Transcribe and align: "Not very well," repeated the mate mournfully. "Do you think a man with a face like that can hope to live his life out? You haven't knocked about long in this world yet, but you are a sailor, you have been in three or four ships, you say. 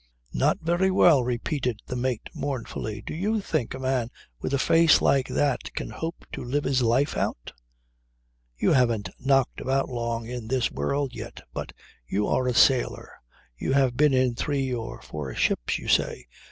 "Not 0.33 0.57
very 0.63 0.89
well," 0.89 1.23
repeated 1.23 1.79
the 1.85 1.95
mate 1.95 2.27
mournfully. 2.33 3.03
"Do 3.05 3.13
you 3.13 3.39
think 3.39 3.75
a 3.75 3.79
man 3.79 4.09
with 4.39 4.51
a 4.51 4.57
face 4.57 4.99
like 4.99 5.27
that 5.27 5.71
can 5.75 5.91
hope 5.91 6.25
to 6.31 6.43
live 6.43 6.63
his 6.63 6.81
life 6.81 7.15
out? 7.15 7.53
You 8.57 8.71
haven't 8.73 9.09
knocked 9.19 9.61
about 9.61 9.89
long 9.89 10.25
in 10.25 10.47
this 10.47 10.71
world 10.71 11.13
yet, 11.13 11.41
but 11.53 11.71
you 12.07 12.25
are 12.25 12.47
a 12.47 12.53
sailor, 12.55 13.11
you 13.55 13.73
have 13.73 13.95
been 13.95 14.15
in 14.15 14.33
three 14.33 14.73
or 14.73 15.03
four 15.03 15.35
ships, 15.35 15.77
you 15.77 15.87
say. 15.87 16.25